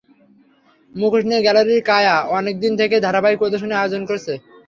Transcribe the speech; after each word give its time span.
মুখোশ 0.95 1.23
নিয়ে 1.25 1.43
গ্যালারি 1.45 1.75
কায়া 1.89 2.15
অনেক 2.37 2.55
দিন 2.63 2.73
থেকেই 2.79 3.03
ধারাবাহিক 3.05 3.37
প্রদর্শনীর 3.41 3.79
আয়োজন 3.81 4.01
করছে। 4.09 4.33